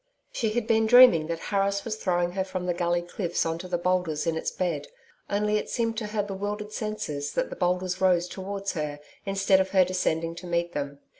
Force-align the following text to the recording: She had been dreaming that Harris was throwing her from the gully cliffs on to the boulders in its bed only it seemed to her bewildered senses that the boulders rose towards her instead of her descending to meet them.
She 0.31 0.53
had 0.53 0.65
been 0.65 0.87
dreaming 0.87 1.27
that 1.27 1.37
Harris 1.53 1.85
was 1.85 1.95
throwing 1.95 2.31
her 2.31 2.43
from 2.43 2.65
the 2.65 2.73
gully 2.73 3.03
cliffs 3.03 3.45
on 3.45 3.59
to 3.59 3.67
the 3.67 3.77
boulders 3.77 4.25
in 4.25 4.35
its 4.35 4.49
bed 4.49 4.87
only 5.29 5.57
it 5.57 5.69
seemed 5.69 5.95
to 5.99 6.07
her 6.07 6.23
bewildered 6.23 6.71
senses 6.73 7.33
that 7.33 7.51
the 7.51 7.55
boulders 7.55 8.01
rose 8.01 8.27
towards 8.27 8.71
her 8.71 8.99
instead 9.27 9.59
of 9.59 9.69
her 9.69 9.85
descending 9.85 10.33
to 10.37 10.47
meet 10.47 10.71
them. 10.71 10.97